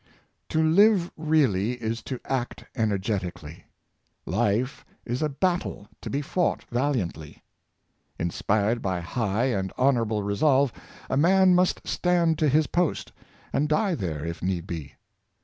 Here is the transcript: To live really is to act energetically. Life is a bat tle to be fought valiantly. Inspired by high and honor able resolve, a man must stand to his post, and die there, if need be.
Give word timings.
To 0.49 0.63
live 0.63 1.11
really 1.15 1.73
is 1.73 2.01
to 2.05 2.19
act 2.25 2.65
energetically. 2.75 3.65
Life 4.25 4.83
is 5.05 5.21
a 5.21 5.29
bat 5.29 5.61
tle 5.61 5.89
to 6.01 6.09
be 6.09 6.23
fought 6.23 6.63
valiantly. 6.71 7.43
Inspired 8.17 8.81
by 8.81 8.99
high 9.01 9.51
and 9.55 9.71
honor 9.77 10.01
able 10.03 10.23
resolve, 10.23 10.73
a 11.07 11.17
man 11.17 11.53
must 11.53 11.87
stand 11.87 12.39
to 12.39 12.49
his 12.49 12.65
post, 12.65 13.11
and 13.53 13.69
die 13.69 13.93
there, 13.93 14.25
if 14.25 14.41
need 14.41 14.65
be. 14.65 14.95